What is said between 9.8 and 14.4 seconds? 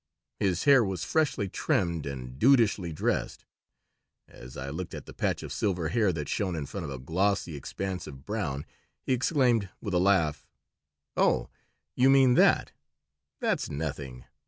a laugh: "Oh, you mean that! That's nothing.